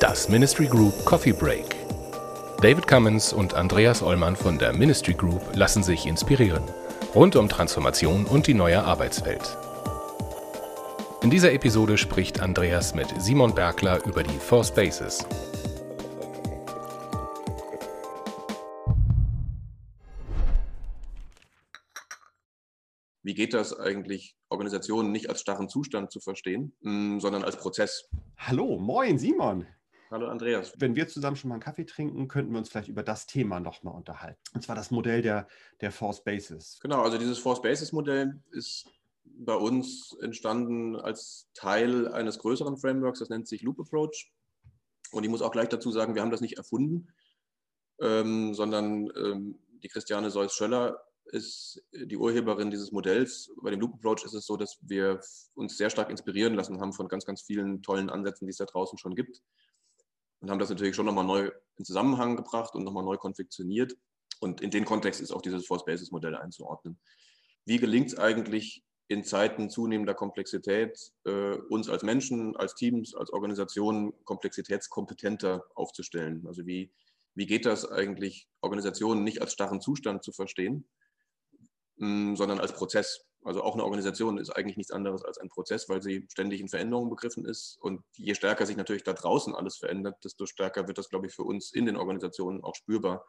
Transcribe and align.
Das 0.00 0.28
Ministry 0.28 0.66
Group 0.66 1.04
Coffee 1.04 1.32
Break. 1.32 1.76
David 2.62 2.86
Cummins 2.86 3.32
und 3.32 3.54
Andreas 3.54 4.02
Ollmann 4.02 4.34
von 4.34 4.58
der 4.58 4.72
Ministry 4.72 5.14
Group 5.14 5.42
lassen 5.54 5.82
sich 5.82 6.06
inspirieren. 6.06 6.62
Rund 7.14 7.36
um 7.36 7.48
Transformation 7.48 8.24
und 8.24 8.46
die 8.46 8.54
neue 8.54 8.82
Arbeitswelt. 8.82 9.56
In 11.22 11.30
dieser 11.30 11.52
Episode 11.52 11.98
spricht 11.98 12.40
Andreas 12.40 12.94
mit 12.94 13.08
Simon 13.20 13.54
Bergler 13.54 14.04
über 14.06 14.22
die 14.22 14.38
Four 14.38 14.64
Spaces. 14.64 15.26
Wie 23.26 23.34
geht 23.34 23.54
das 23.54 23.76
eigentlich, 23.76 24.36
Organisationen 24.50 25.10
nicht 25.10 25.28
als 25.28 25.40
starren 25.40 25.68
Zustand 25.68 26.12
zu 26.12 26.20
verstehen, 26.20 26.72
mm, 26.82 27.18
sondern 27.18 27.42
als 27.42 27.56
Prozess? 27.56 28.08
Hallo, 28.36 28.78
moin 28.78 29.18
Simon. 29.18 29.66
Hallo 30.12 30.28
Andreas. 30.28 30.72
Wenn 30.78 30.94
wir 30.94 31.08
zusammen 31.08 31.34
schon 31.34 31.48
mal 31.48 31.56
einen 31.56 31.62
Kaffee 31.64 31.86
trinken, 31.86 32.28
könnten 32.28 32.52
wir 32.52 32.58
uns 32.58 32.68
vielleicht 32.68 32.86
über 32.86 33.02
das 33.02 33.26
Thema 33.26 33.58
nochmal 33.58 33.96
unterhalten. 33.96 34.38
Und 34.54 34.62
zwar 34.62 34.76
das 34.76 34.92
Modell 34.92 35.22
der, 35.22 35.48
der 35.80 35.90
Four 35.90 36.12
Spaces. 36.12 36.78
Genau, 36.80 37.02
also 37.02 37.18
dieses 37.18 37.40
Four 37.40 37.56
Spaces 37.56 37.90
Modell 37.90 38.40
ist 38.52 38.86
bei 39.24 39.56
uns 39.56 40.16
entstanden 40.20 40.94
als 40.94 41.48
Teil 41.52 42.06
eines 42.06 42.38
größeren 42.38 42.76
Frameworks, 42.76 43.18
das 43.18 43.28
nennt 43.28 43.48
sich 43.48 43.62
Loop 43.62 43.80
Approach. 43.80 44.32
Und 45.10 45.24
ich 45.24 45.30
muss 45.30 45.42
auch 45.42 45.50
gleich 45.50 45.68
dazu 45.68 45.90
sagen, 45.90 46.14
wir 46.14 46.22
haben 46.22 46.30
das 46.30 46.42
nicht 46.42 46.58
erfunden, 46.58 47.08
ähm, 48.00 48.54
sondern 48.54 49.10
ähm, 49.16 49.58
die 49.82 49.88
Christiane 49.88 50.30
Seuss-Schöller 50.30 51.05
ist 51.26 51.82
die 51.92 52.16
Urheberin 52.16 52.70
dieses 52.70 52.92
Modells. 52.92 53.50
Bei 53.62 53.70
dem 53.70 53.80
Loop 53.80 53.94
Approach 53.94 54.24
ist 54.24 54.34
es 54.34 54.46
so, 54.46 54.56
dass 54.56 54.78
wir 54.82 55.20
uns 55.54 55.76
sehr 55.76 55.90
stark 55.90 56.10
inspirieren 56.10 56.54
lassen 56.54 56.80
haben 56.80 56.92
von 56.92 57.08
ganz, 57.08 57.24
ganz 57.24 57.42
vielen 57.42 57.82
tollen 57.82 58.10
Ansätzen, 58.10 58.46
die 58.46 58.50
es 58.50 58.58
da 58.58 58.64
draußen 58.64 58.98
schon 58.98 59.14
gibt 59.14 59.42
und 60.40 60.50
haben 60.50 60.58
das 60.58 60.70
natürlich 60.70 60.94
schon 60.94 61.06
nochmal 61.06 61.24
neu 61.24 61.50
in 61.76 61.84
Zusammenhang 61.84 62.36
gebracht 62.36 62.74
und 62.74 62.84
nochmal 62.84 63.04
neu 63.04 63.16
konfektioniert. 63.16 63.96
Und 64.40 64.60
in 64.60 64.70
den 64.70 64.84
Kontext 64.84 65.20
ist 65.20 65.32
auch 65.32 65.42
dieses 65.42 65.66
Four 65.66 65.80
Spaces 65.80 66.10
Modell 66.10 66.36
einzuordnen. 66.36 67.00
Wie 67.64 67.78
gelingt 67.78 68.08
es 68.08 68.18
eigentlich 68.18 68.84
in 69.08 69.24
Zeiten 69.24 69.70
zunehmender 69.70 70.14
Komplexität, 70.14 71.12
äh, 71.24 71.56
uns 71.68 71.88
als 71.88 72.02
Menschen, 72.02 72.56
als 72.56 72.74
Teams, 72.74 73.14
als 73.14 73.30
Organisationen 73.30 74.12
komplexitätskompetenter 74.24 75.64
aufzustellen? 75.74 76.44
Also 76.46 76.66
wie, 76.66 76.92
wie 77.34 77.46
geht 77.46 77.66
das 77.66 77.90
eigentlich, 77.90 78.48
Organisationen 78.60 79.24
nicht 79.24 79.40
als 79.40 79.52
starren 79.52 79.80
Zustand 79.80 80.22
zu 80.22 80.32
verstehen, 80.32 80.86
sondern 81.98 82.60
als 82.60 82.72
Prozess? 82.72 83.24
Also 83.44 83.62
auch 83.62 83.74
eine 83.74 83.84
Organisation 83.84 84.38
ist 84.38 84.50
eigentlich 84.50 84.76
nichts 84.76 84.92
anderes 84.92 85.24
als 85.24 85.38
ein 85.38 85.48
Prozess, 85.48 85.88
weil 85.88 86.02
sie 86.02 86.26
ständig 86.30 86.60
in 86.60 86.68
Veränderungen 86.68 87.10
begriffen 87.10 87.44
ist. 87.44 87.78
Und 87.80 88.02
je 88.16 88.34
stärker 88.34 88.66
sich 88.66 88.76
natürlich 88.76 89.04
da 89.04 89.12
draußen 89.12 89.54
alles 89.54 89.76
verändert, 89.76 90.16
desto 90.24 90.46
stärker 90.46 90.88
wird 90.88 90.98
das, 90.98 91.08
glaube 91.08 91.26
ich, 91.26 91.34
für 91.34 91.44
uns 91.44 91.72
in 91.72 91.86
den 91.86 91.96
Organisationen 91.96 92.64
auch 92.64 92.74
spürbar, 92.74 93.24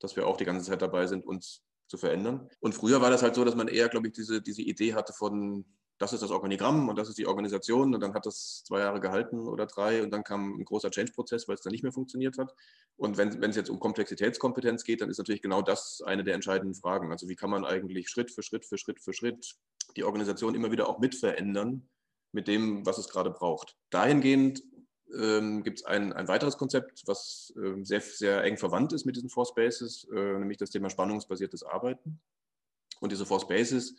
dass 0.00 0.16
wir 0.16 0.26
auch 0.26 0.36
die 0.36 0.44
ganze 0.44 0.68
Zeit 0.68 0.82
dabei 0.82 1.06
sind, 1.06 1.24
uns 1.24 1.62
zu 1.86 1.96
verändern. 1.96 2.48
Und 2.58 2.74
früher 2.74 3.00
war 3.00 3.10
das 3.10 3.22
halt 3.22 3.34
so, 3.34 3.44
dass 3.44 3.54
man 3.54 3.68
eher, 3.68 3.88
glaube 3.88 4.08
ich, 4.08 4.14
diese, 4.14 4.42
diese 4.42 4.62
Idee 4.62 4.94
hatte 4.94 5.12
von, 5.12 5.64
das 6.02 6.12
ist 6.12 6.22
das 6.22 6.32
Organigramm 6.32 6.88
und 6.88 6.96
das 6.98 7.08
ist 7.08 7.16
die 7.16 7.28
Organisation 7.28 7.94
und 7.94 8.00
dann 8.00 8.12
hat 8.12 8.26
das 8.26 8.64
zwei 8.64 8.80
Jahre 8.80 8.98
gehalten 8.98 9.46
oder 9.46 9.66
drei 9.66 10.02
und 10.02 10.10
dann 10.10 10.24
kam 10.24 10.58
ein 10.58 10.64
großer 10.64 10.90
Change-Prozess, 10.90 11.46
weil 11.46 11.54
es 11.54 11.60
dann 11.60 11.70
nicht 11.70 11.84
mehr 11.84 11.92
funktioniert 11.92 12.38
hat. 12.38 12.52
Und 12.96 13.18
wenn, 13.18 13.28
es 13.28 13.56
jetzt 13.56 13.70
um 13.70 13.78
Komplexitätskompetenz 13.78 14.82
geht, 14.82 15.00
dann 15.00 15.10
ist 15.10 15.18
natürlich 15.18 15.42
genau 15.42 15.62
das 15.62 16.02
eine 16.04 16.24
der 16.24 16.34
entscheidenden 16.34 16.74
Fragen. 16.74 17.12
Also 17.12 17.28
wie 17.28 17.36
kann 17.36 17.50
man 17.50 17.64
eigentlich 17.64 18.08
Schritt 18.08 18.32
für 18.32 18.42
Schritt 18.42 18.66
für 18.66 18.78
Schritt 18.78 19.00
für 19.00 19.12
Schritt 19.12 19.54
die 19.96 20.02
Organisation 20.02 20.56
immer 20.56 20.72
wieder 20.72 20.88
auch 20.88 20.98
mit 20.98 21.14
verändern 21.14 21.88
mit 22.32 22.48
dem, 22.48 22.84
was 22.84 22.98
es 22.98 23.08
gerade 23.08 23.30
braucht. 23.30 23.76
Dahingehend 23.90 24.62
ähm, 25.14 25.62
gibt 25.62 25.80
es 25.80 25.84
ein, 25.84 26.12
ein 26.12 26.26
weiteres 26.26 26.56
Konzept, 26.56 27.02
was 27.06 27.52
ähm, 27.56 27.84
sehr, 27.84 28.00
sehr 28.00 28.42
eng 28.42 28.56
verwandt 28.56 28.92
ist 28.92 29.04
mit 29.04 29.14
diesen 29.14 29.30
Four 29.30 29.46
Spaces, 29.46 30.08
äh, 30.12 30.38
nämlich 30.38 30.58
das 30.58 30.70
Thema 30.70 30.90
spannungsbasiertes 30.90 31.62
Arbeiten. 31.62 32.20
Und 33.00 33.12
diese 33.12 33.26
Four 33.26 33.40
Spaces 33.40 33.94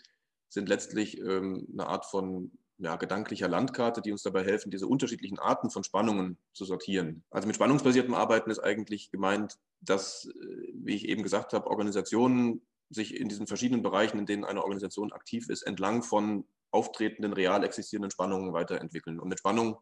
sind 0.53 0.69
letztlich 0.69 1.19
ähm, 1.19 1.67
eine 1.73 1.87
Art 1.87 2.05
von 2.05 2.51
ja, 2.77 2.95
gedanklicher 2.95 3.47
Landkarte, 3.47 4.01
die 4.01 4.11
uns 4.11 4.23
dabei 4.23 4.43
helfen, 4.43 4.71
diese 4.71 4.87
unterschiedlichen 4.87 5.39
Arten 5.39 5.69
von 5.69 5.83
Spannungen 5.83 6.37
zu 6.53 6.65
sortieren. 6.65 7.23
Also 7.29 7.47
mit 7.47 7.55
spannungsbasiertem 7.55 8.13
Arbeiten 8.13 8.51
ist 8.51 8.59
eigentlich 8.59 9.09
gemeint, 9.11 9.57
dass, 9.81 10.25
äh, 10.25 10.73
wie 10.73 10.95
ich 10.95 11.07
eben 11.07 11.23
gesagt 11.23 11.53
habe, 11.53 11.67
Organisationen 11.67 12.61
sich 12.89 13.15
in 13.15 13.29
diesen 13.29 13.47
verschiedenen 13.47 13.81
Bereichen, 13.81 14.19
in 14.19 14.25
denen 14.25 14.43
eine 14.43 14.63
Organisation 14.63 15.11
aktiv 15.11 15.49
ist, 15.49 15.63
entlang 15.63 16.03
von 16.03 16.45
auftretenden, 16.71 17.33
real 17.33 17.63
existierenden 17.63 18.11
Spannungen 18.11 18.53
weiterentwickeln. 18.53 19.19
Und 19.19 19.29
mit 19.29 19.39
Spannung 19.39 19.77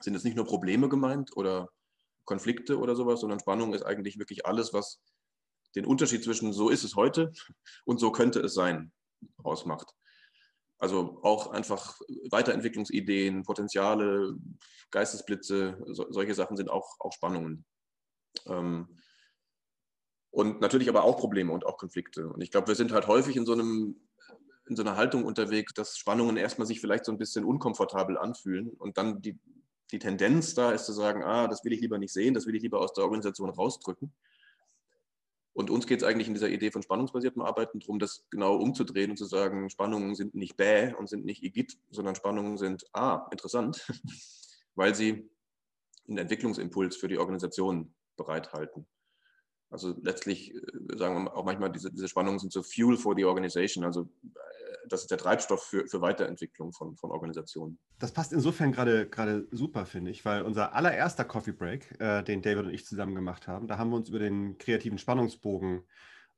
sind 0.00 0.14
es 0.14 0.24
nicht 0.24 0.36
nur 0.36 0.46
Probleme 0.46 0.88
gemeint 0.88 1.36
oder 1.36 1.68
Konflikte 2.24 2.78
oder 2.78 2.94
sowas, 2.94 3.20
sondern 3.20 3.40
Spannung 3.40 3.74
ist 3.74 3.82
eigentlich 3.82 4.18
wirklich 4.18 4.46
alles, 4.46 4.72
was 4.72 5.00
den 5.74 5.84
Unterschied 5.84 6.24
zwischen 6.24 6.52
so 6.52 6.70
ist 6.70 6.84
es 6.84 6.96
heute 6.96 7.32
und 7.84 7.98
so 8.00 8.10
könnte 8.10 8.40
es 8.40 8.54
sein 8.54 8.92
ausmacht. 9.42 9.94
Also 10.78 11.18
auch 11.22 11.50
einfach 11.50 11.98
Weiterentwicklungsideen, 12.30 13.42
Potenziale, 13.42 14.36
Geistesblitze, 14.90 15.82
so, 15.86 16.06
solche 16.10 16.34
Sachen 16.34 16.56
sind 16.56 16.70
auch, 16.70 16.96
auch 17.00 17.12
Spannungen. 17.12 17.64
Ähm, 18.46 18.98
und 20.30 20.60
natürlich 20.60 20.88
aber 20.88 21.02
auch 21.02 21.16
Probleme 21.16 21.52
und 21.52 21.66
auch 21.66 21.78
Konflikte. 21.78 22.28
Und 22.28 22.42
ich 22.42 22.50
glaube, 22.50 22.68
wir 22.68 22.74
sind 22.74 22.92
halt 22.92 23.08
häufig 23.08 23.36
in 23.36 23.46
so 23.46 23.54
einem 23.54 23.96
in 24.68 24.76
so 24.76 24.82
einer 24.82 24.96
Haltung 24.96 25.24
unterwegs, 25.24 25.72
dass 25.72 25.96
Spannungen 25.96 26.36
erstmal 26.36 26.66
sich 26.66 26.80
vielleicht 26.80 27.04
so 27.04 27.12
ein 27.12 27.18
bisschen 27.18 27.44
unkomfortabel 27.44 28.18
anfühlen 28.18 28.68
und 28.70 28.98
dann 28.98 29.22
die, 29.22 29.38
die 29.90 29.98
Tendenz 29.98 30.54
da 30.54 30.72
ist 30.72 30.84
zu 30.84 30.92
sagen, 30.92 31.22
ah, 31.22 31.48
das 31.48 31.64
will 31.64 31.72
ich 31.72 31.80
lieber 31.80 31.98
nicht 31.98 32.12
sehen, 32.12 32.34
das 32.34 32.46
will 32.46 32.54
ich 32.54 32.62
lieber 32.62 32.80
aus 32.80 32.92
der 32.92 33.04
Organisation 33.04 33.50
rausdrücken. 33.50 34.12
Und 35.58 35.70
uns 35.70 35.88
geht 35.88 36.02
es 36.02 36.06
eigentlich 36.06 36.28
in 36.28 36.34
dieser 36.34 36.50
Idee 36.50 36.70
von 36.70 36.84
spannungsbasiertem 36.84 37.42
Arbeiten 37.42 37.80
darum, 37.80 37.98
das 37.98 38.24
genau 38.30 38.54
umzudrehen 38.54 39.10
und 39.10 39.16
zu 39.16 39.24
sagen, 39.24 39.70
Spannungen 39.70 40.14
sind 40.14 40.36
nicht 40.36 40.56
bäh 40.56 40.94
und 40.94 41.08
sind 41.08 41.24
nicht 41.24 41.42
igit, 41.42 41.76
sondern 41.90 42.14
Spannungen 42.14 42.56
sind, 42.58 42.86
ah, 42.92 43.26
interessant, 43.32 43.84
weil 44.76 44.94
sie 44.94 45.28
einen 46.06 46.18
Entwicklungsimpuls 46.18 46.96
für 46.96 47.08
die 47.08 47.18
Organisation 47.18 47.92
bereithalten. 48.16 48.86
Also 49.68 49.96
letztlich 50.00 50.54
äh, 50.54 50.60
sagen 50.96 51.24
wir 51.24 51.36
auch 51.36 51.44
manchmal, 51.44 51.72
diese, 51.72 51.90
diese 51.90 52.06
Spannungen 52.06 52.38
sind 52.38 52.52
so 52.52 52.62
Fuel 52.62 52.96
for 52.96 53.16
the 53.16 53.24
Organization, 53.24 53.82
also 53.82 54.08
das 54.92 55.02
ist 55.02 55.10
der 55.10 55.18
Treibstoff 55.18 55.62
für, 55.62 55.86
für 55.86 56.00
Weiterentwicklung 56.00 56.72
von, 56.72 56.96
von 56.96 57.10
Organisationen. 57.10 57.78
Das 57.98 58.12
passt 58.12 58.32
insofern 58.32 58.72
gerade 58.72 59.46
super, 59.50 59.86
finde 59.86 60.10
ich, 60.10 60.24
weil 60.24 60.42
unser 60.42 60.74
allererster 60.74 61.24
Coffee 61.24 61.52
Break, 61.52 62.00
äh, 62.00 62.22
den 62.22 62.42
David 62.42 62.66
und 62.66 62.74
ich 62.74 62.84
zusammen 62.84 63.14
gemacht 63.14 63.48
haben, 63.48 63.66
da 63.66 63.78
haben 63.78 63.90
wir 63.90 63.96
uns 63.96 64.08
über 64.08 64.18
den 64.18 64.58
kreativen 64.58 64.98
Spannungsbogen 64.98 65.82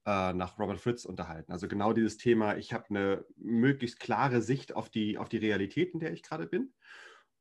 äh, 0.07 0.33
nach 0.33 0.59
Robert 0.59 0.81
Fritz 0.81 1.05
unterhalten. 1.05 1.53
Also 1.53 1.69
genau 1.69 1.93
dieses 1.93 2.17
Thema, 2.17 2.57
ich 2.57 2.73
habe 2.73 2.87
eine 2.91 3.25
möglichst 3.37 4.01
klare 4.01 4.43
Sicht 4.43 4.75
auf 4.75 4.89
die, 4.89 5.19
auf 5.19 5.29
die 5.29 5.39
Realität, 5.39 5.95
in 5.95 6.01
der 6.01 6.13
ich 6.13 6.23
gerade 6.23 6.47
bin 6.47 6.73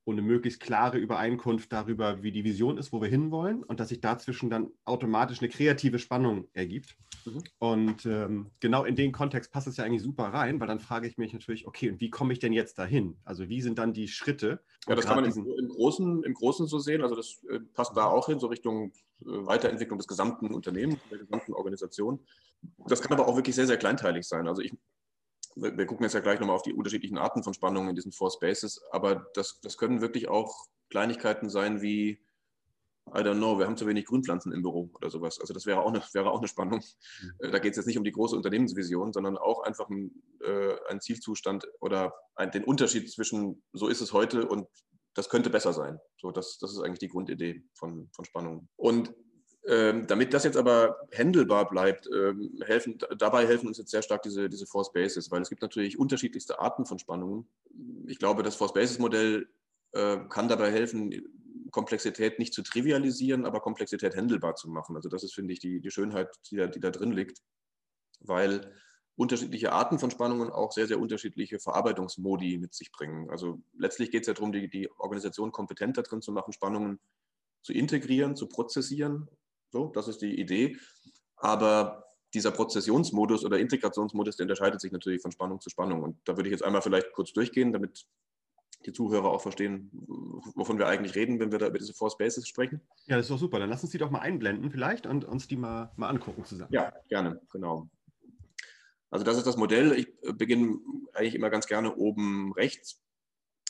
und 0.03 0.17
eine 0.17 0.21
möglichst 0.21 0.59
klare 0.59 0.97
Übereinkunft 0.97 1.71
darüber, 1.71 2.23
wie 2.23 2.31
die 2.31 2.43
Vision 2.43 2.77
ist, 2.77 2.91
wo 2.91 3.01
wir 3.01 3.09
hinwollen 3.09 3.63
und 3.63 3.79
dass 3.79 3.89
sich 3.89 4.01
dazwischen 4.01 4.49
dann 4.49 4.71
automatisch 4.85 5.39
eine 5.39 5.49
kreative 5.49 5.99
Spannung 5.99 6.47
ergibt. 6.53 6.97
Mhm. 7.25 7.43
Und 7.59 8.05
ähm, 8.05 8.51
genau 8.59 8.85
in 8.85 8.95
den 8.95 9.11
Kontext 9.11 9.51
passt 9.51 9.67
es 9.67 9.77
ja 9.77 9.83
eigentlich 9.83 10.01
super 10.01 10.25
rein, 10.25 10.59
weil 10.59 10.67
dann 10.67 10.79
frage 10.79 11.07
ich 11.07 11.17
mich 11.17 11.33
natürlich, 11.33 11.67
okay, 11.67 11.91
und 11.91 12.01
wie 12.01 12.09
komme 12.09 12.33
ich 12.33 12.39
denn 12.39 12.53
jetzt 12.53 12.79
dahin? 12.79 13.17
Also 13.23 13.49
wie 13.49 13.61
sind 13.61 13.77
dann 13.77 13.93
die 13.93 14.07
Schritte? 14.07 14.61
Ja, 14.87 14.95
das 14.95 15.05
kann 15.05 15.21
man 15.21 15.25
im, 15.25 15.45
im, 15.45 15.69
Großen, 15.69 16.23
im 16.23 16.33
Großen 16.33 16.65
so 16.67 16.79
sehen. 16.79 17.01
Also 17.01 17.15
das 17.15 17.43
äh, 17.49 17.59
passt 17.59 17.95
da 17.95 18.05
auch 18.05 18.27
hin, 18.27 18.39
so 18.39 18.47
Richtung 18.47 18.91
äh, 19.21 19.25
Weiterentwicklung 19.25 19.99
des 19.99 20.07
gesamten 20.07 20.53
Unternehmens, 20.53 20.99
der 21.11 21.19
gesamten 21.19 21.53
Organisation. 21.53 22.19
Das 22.87 23.01
kann 23.01 23.17
aber 23.17 23.27
auch 23.27 23.35
wirklich 23.35 23.55
sehr, 23.55 23.67
sehr 23.67 23.77
kleinteilig 23.77 24.27
sein. 24.27 24.47
Also 24.47 24.61
ich 24.61 24.73
wir 25.55 25.85
gucken 25.85 26.03
jetzt 26.03 26.13
ja 26.13 26.19
gleich 26.19 26.39
nochmal 26.39 26.55
auf 26.55 26.61
die 26.61 26.73
unterschiedlichen 26.73 27.17
Arten 27.17 27.43
von 27.43 27.53
Spannungen 27.53 27.89
in 27.89 27.95
diesen 27.95 28.11
Four 28.11 28.31
Spaces, 28.31 28.81
aber 28.91 29.27
das, 29.33 29.59
das 29.61 29.77
können 29.77 30.01
wirklich 30.01 30.27
auch 30.29 30.67
Kleinigkeiten 30.89 31.49
sein 31.49 31.81
wie, 31.81 32.19
I 33.09 33.21
don't 33.21 33.37
know, 33.37 33.57
wir 33.57 33.65
haben 33.65 33.77
zu 33.77 33.87
wenig 33.87 34.05
Grünpflanzen 34.05 34.51
im 34.51 34.61
Büro 34.61 34.89
oder 34.93 35.09
sowas. 35.09 35.39
Also 35.39 35.53
das 35.53 35.65
wäre 35.65 35.81
auch 35.81 35.89
eine, 35.89 36.03
wäre 36.13 36.31
auch 36.31 36.39
eine 36.39 36.47
Spannung. 36.47 36.83
Mhm. 37.21 37.31
Äh, 37.39 37.51
da 37.51 37.59
geht 37.59 37.71
es 37.71 37.77
jetzt 37.77 37.87
nicht 37.87 37.97
um 37.97 38.03
die 38.03 38.11
große 38.11 38.35
Unternehmensvision, 38.35 39.13
sondern 39.13 39.37
auch 39.37 39.63
einfach 39.63 39.89
ein, 39.89 40.11
äh, 40.43 40.75
ein 40.89 41.01
Zielzustand 41.01 41.67
oder 41.79 42.13
ein, 42.35 42.51
den 42.51 42.63
Unterschied 42.63 43.11
zwischen 43.11 43.63
so 43.73 43.87
ist 43.87 44.01
es 44.01 44.13
heute 44.13 44.47
und 44.47 44.67
das 45.15 45.29
könnte 45.29 45.49
besser 45.49 45.73
sein. 45.73 45.99
So, 46.17 46.31
das, 46.31 46.59
das 46.59 46.71
ist 46.71 46.79
eigentlich 46.79 46.99
die 46.99 47.09
Grundidee 47.09 47.63
von, 47.73 48.09
von 48.13 48.25
Spannungen. 48.25 48.69
Und 48.75 49.13
ähm, 49.67 50.07
damit 50.07 50.33
das 50.33 50.45
jetzt 50.45 50.57
aber 50.57 50.97
handelbar 51.15 51.69
bleibt, 51.69 52.07
ähm, 52.13 52.61
helfen, 52.65 52.97
dabei 53.17 53.45
helfen 53.45 53.67
uns 53.67 53.77
jetzt 53.77 53.91
sehr 53.91 54.01
stark 54.01 54.23
diese, 54.23 54.49
diese 54.49 54.65
Force 54.65 54.91
Bases, 54.93 55.31
weil 55.31 55.41
es 55.41 55.49
gibt 55.49 55.61
natürlich 55.61 55.99
unterschiedlichste 55.99 56.59
Arten 56.59 56.85
von 56.85 56.99
Spannungen. 56.99 57.47
Ich 58.07 58.19
glaube, 58.19 58.43
das 58.43 58.55
Force 58.55 58.73
Bases 58.73 58.99
Modell 58.99 59.47
äh, 59.91 60.17
kann 60.29 60.47
dabei 60.47 60.71
helfen, 60.71 61.13
Komplexität 61.71 62.39
nicht 62.39 62.53
zu 62.53 62.63
trivialisieren, 62.63 63.45
aber 63.45 63.59
Komplexität 63.59 64.15
handelbar 64.15 64.55
zu 64.55 64.69
machen. 64.69 64.95
Also 64.95 65.09
das 65.09 65.23
ist, 65.23 65.33
finde 65.33 65.53
ich, 65.53 65.59
die, 65.59 65.81
die 65.81 65.91
Schönheit, 65.91 66.29
die 66.49 66.55
da, 66.55 66.67
die 66.67 66.79
da 66.79 66.89
drin 66.89 67.11
liegt, 67.11 67.39
weil 68.21 68.73
unterschiedliche 69.15 69.73
Arten 69.73 69.99
von 69.99 70.11
Spannungen 70.11 70.49
auch 70.49 70.71
sehr, 70.71 70.87
sehr 70.87 70.99
unterschiedliche 70.99 71.59
Verarbeitungsmodi 71.59 72.57
mit 72.57 72.73
sich 72.73 72.91
bringen. 72.91 73.29
Also 73.29 73.61
letztlich 73.77 74.11
geht 74.11 74.21
es 74.21 74.27
ja 74.27 74.33
darum, 74.33 74.53
die, 74.53 74.69
die 74.69 74.89
Organisation 74.97 75.51
kompetent 75.51 75.97
darin 75.97 76.21
zu 76.21 76.31
machen, 76.31 76.53
Spannungen 76.53 76.99
zu 77.61 77.73
integrieren, 77.73 78.35
zu 78.35 78.47
prozessieren. 78.47 79.27
So, 79.71 79.87
das 79.87 80.07
ist 80.07 80.21
die 80.21 80.39
Idee. 80.39 80.77
Aber 81.37 82.05
dieser 82.33 82.51
Prozessionsmodus 82.51 83.43
oder 83.45 83.59
Integrationsmodus, 83.59 84.37
der 84.37 84.45
unterscheidet 84.45 84.81
sich 84.81 84.91
natürlich 84.91 85.21
von 85.21 85.31
Spannung 85.31 85.59
zu 85.61 85.69
Spannung. 85.69 86.03
Und 86.03 86.17
da 86.25 86.37
würde 86.37 86.49
ich 86.49 86.51
jetzt 86.51 86.63
einmal 86.63 86.81
vielleicht 86.81 87.11
kurz 87.13 87.33
durchgehen, 87.33 87.71
damit 87.71 88.05
die 88.85 88.93
Zuhörer 88.93 89.29
auch 89.29 89.41
verstehen, 89.41 89.89
wovon 90.55 90.77
wir 90.77 90.87
eigentlich 90.87 91.15
reden, 91.15 91.39
wenn 91.39 91.51
wir 91.51 91.59
da 91.59 91.67
über 91.67 91.79
diese 91.79 91.93
Four 91.93 92.11
Spaces 92.11 92.47
sprechen. 92.47 92.81
Ja, 93.07 93.17
das 93.17 93.25
ist 93.25 93.31
doch 93.31 93.39
super. 93.39 93.59
Dann 93.59 93.69
lass 93.69 93.83
uns 93.83 93.91
die 93.91 93.97
doch 93.97 94.09
mal 94.09 94.19
einblenden 94.19 94.71
vielleicht 94.71 95.05
und 95.05 95.25
uns 95.25 95.47
die 95.47 95.57
mal, 95.57 95.91
mal 95.97 96.09
angucken 96.09 96.45
zusammen. 96.45 96.71
Ja, 96.71 96.93
gerne, 97.09 97.41
genau. 97.51 97.89
Also 99.09 99.25
das 99.25 99.37
ist 99.37 99.47
das 99.47 99.57
Modell. 99.57 99.91
Ich 99.93 100.07
beginne 100.37 100.79
eigentlich 101.13 101.35
immer 101.35 101.49
ganz 101.49 101.67
gerne 101.67 101.95
oben 101.95 102.53
rechts 102.53 103.01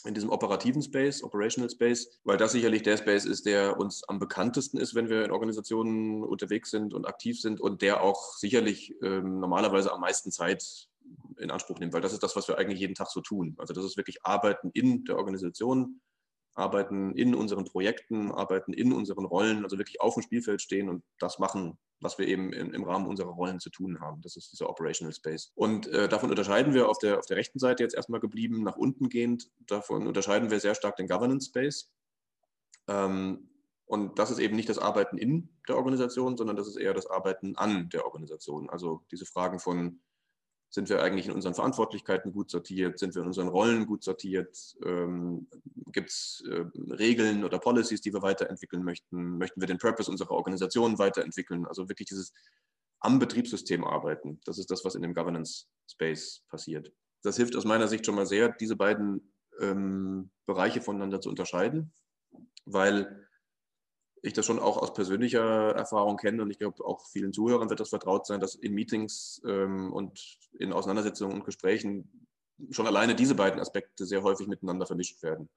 in 0.04 0.14
diesem 0.14 0.30
operativen 0.30 0.82
Space, 0.82 1.22
Operational 1.22 1.70
Space, 1.70 2.20
weil 2.24 2.36
das 2.36 2.52
sicherlich 2.52 2.82
der 2.82 2.96
Space 2.96 3.24
ist, 3.24 3.46
der 3.46 3.78
uns 3.78 4.02
am 4.08 4.18
bekanntesten 4.18 4.78
ist, 4.78 4.94
wenn 4.94 5.08
wir 5.08 5.24
in 5.24 5.30
Organisationen 5.30 6.22
unterwegs 6.22 6.70
sind 6.70 6.94
und 6.94 7.06
aktiv 7.06 7.40
sind 7.40 7.60
und 7.60 7.82
der 7.82 8.02
auch 8.02 8.34
sicherlich 8.36 8.94
ähm, 9.02 9.40
normalerweise 9.40 9.92
am 9.92 10.00
meisten 10.00 10.30
Zeit 10.30 10.88
in 11.38 11.50
Anspruch 11.50 11.78
nimmt, 11.78 11.92
weil 11.92 12.00
das 12.00 12.12
ist 12.12 12.22
das, 12.22 12.36
was 12.36 12.48
wir 12.48 12.58
eigentlich 12.58 12.80
jeden 12.80 12.94
Tag 12.94 13.08
so 13.08 13.20
tun. 13.20 13.54
Also 13.58 13.74
das 13.74 13.84
ist 13.84 13.96
wirklich 13.96 14.24
Arbeiten 14.24 14.70
in 14.72 15.04
der 15.04 15.16
Organisation, 15.16 16.00
Arbeiten 16.54 17.14
in 17.14 17.34
unseren 17.34 17.64
Projekten, 17.64 18.32
Arbeiten 18.32 18.72
in 18.72 18.92
unseren 18.92 19.24
Rollen, 19.24 19.64
also 19.64 19.78
wirklich 19.78 20.00
auf 20.00 20.14
dem 20.14 20.22
Spielfeld 20.22 20.60
stehen 20.60 20.88
und 20.88 21.02
das 21.18 21.38
machen, 21.38 21.78
was 22.00 22.18
wir 22.18 22.26
eben 22.26 22.52
in, 22.52 22.72
im 22.72 22.84
Rahmen 22.84 23.06
unserer 23.06 23.30
Rollen 23.30 23.60
zu 23.60 23.70
tun 23.70 24.00
haben. 24.00 24.22
Das 24.22 24.36
ist 24.36 24.52
dieser 24.52 24.68
Operational 24.68 25.12
Space. 25.12 25.52
Und 25.54 25.86
äh, 25.88 26.08
davon 26.08 26.30
unterscheiden 26.30 26.74
wir 26.74 26.88
auf 26.88 26.98
der, 26.98 27.18
auf 27.18 27.26
der 27.26 27.36
rechten 27.36 27.58
Seite 27.58 27.82
jetzt 27.82 27.94
erstmal 27.94 28.20
geblieben, 28.20 28.62
nach 28.62 28.76
unten 28.76 29.08
gehend, 29.08 29.50
davon 29.66 30.06
unterscheiden 30.06 30.50
wir 30.50 30.60
sehr 30.60 30.74
stark 30.74 30.96
den 30.96 31.08
Governance 31.08 31.48
Space. 31.48 31.90
Ähm, 32.88 33.50
und 33.86 34.18
das 34.18 34.30
ist 34.30 34.38
eben 34.38 34.54
nicht 34.54 34.68
das 34.68 34.78
Arbeiten 34.78 35.18
in 35.18 35.48
der 35.68 35.76
Organisation, 35.76 36.36
sondern 36.36 36.56
das 36.56 36.68
ist 36.68 36.76
eher 36.76 36.94
das 36.94 37.06
Arbeiten 37.06 37.56
an 37.56 37.88
der 37.90 38.04
Organisation. 38.04 38.70
Also 38.70 39.02
diese 39.10 39.26
Fragen 39.26 39.58
von 39.58 40.00
sind 40.70 40.88
wir 40.88 41.02
eigentlich 41.02 41.26
in 41.26 41.32
unseren 41.32 41.54
Verantwortlichkeiten 41.54 42.32
gut 42.32 42.50
sortiert? 42.50 42.98
Sind 42.98 43.14
wir 43.14 43.22
in 43.22 43.28
unseren 43.28 43.48
Rollen 43.48 43.86
gut 43.86 44.04
sortiert? 44.04 44.56
Ähm, 44.84 45.48
Gibt 45.92 46.10
es 46.10 46.44
äh, 46.48 46.64
Regeln 46.92 47.44
oder 47.44 47.58
Policies, 47.58 48.00
die 48.00 48.12
wir 48.12 48.22
weiterentwickeln 48.22 48.84
möchten? 48.84 49.36
Möchten 49.36 49.60
wir 49.60 49.66
den 49.66 49.78
Purpose 49.78 50.10
unserer 50.10 50.30
Organisation 50.30 50.98
weiterentwickeln? 50.98 51.66
Also 51.66 51.88
wirklich 51.88 52.08
dieses 52.08 52.32
am 53.00 53.18
Betriebssystem 53.18 53.84
arbeiten. 53.84 54.40
Das 54.44 54.58
ist 54.58 54.70
das, 54.70 54.84
was 54.84 54.94
in 54.94 55.02
dem 55.02 55.14
Governance 55.14 55.66
Space 55.90 56.44
passiert. 56.48 56.92
Das 57.22 57.36
hilft 57.36 57.56
aus 57.56 57.64
meiner 57.64 57.88
Sicht 57.88 58.06
schon 58.06 58.14
mal 58.14 58.26
sehr, 58.26 58.50
diese 58.50 58.76
beiden 58.76 59.32
ähm, 59.58 60.30
Bereiche 60.46 60.80
voneinander 60.80 61.20
zu 61.20 61.28
unterscheiden, 61.28 61.92
weil 62.64 63.26
ich 64.22 64.32
das 64.32 64.46
schon 64.46 64.58
auch 64.58 64.76
aus 64.76 64.92
persönlicher 64.92 65.74
Erfahrung 65.74 66.16
kenne 66.16 66.42
und 66.42 66.50
ich 66.50 66.58
glaube, 66.58 66.84
auch 66.84 67.06
vielen 67.06 67.32
Zuhörern 67.32 67.70
wird 67.70 67.80
das 67.80 67.88
vertraut 67.88 68.26
sein, 68.26 68.40
dass 68.40 68.54
in 68.54 68.74
Meetings 68.74 69.40
ähm, 69.46 69.92
und 69.92 70.38
in 70.58 70.72
Auseinandersetzungen 70.72 71.34
und 71.34 71.44
Gesprächen 71.44 72.26
schon 72.70 72.86
alleine 72.86 73.14
diese 73.14 73.34
beiden 73.34 73.60
Aspekte 73.60 74.04
sehr 74.04 74.22
häufig 74.22 74.46
miteinander 74.46 74.86
vermischt 74.86 75.22
werden. 75.22 75.48